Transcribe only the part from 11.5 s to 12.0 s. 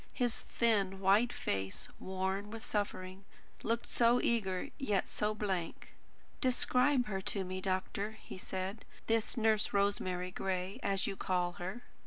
her."